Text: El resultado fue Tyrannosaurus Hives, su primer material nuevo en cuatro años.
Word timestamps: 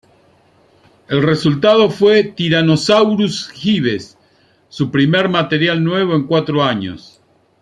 El 1.09 1.21
resultado 1.21 1.91
fue 1.91 2.23
Tyrannosaurus 2.23 3.51
Hives, 3.63 4.17
su 4.67 4.89
primer 4.89 5.29
material 5.29 5.83
nuevo 5.83 6.15
en 6.15 6.25
cuatro 6.25 6.63
años. 6.63 7.21